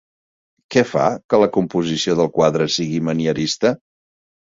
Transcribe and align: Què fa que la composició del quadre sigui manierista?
Què 0.75 0.83
fa 0.91 1.03
que 1.35 1.41
la 1.45 1.51
composició 1.59 2.19
del 2.23 2.35
quadre 2.41 2.71
sigui 2.79 3.07
manierista? 3.11 3.79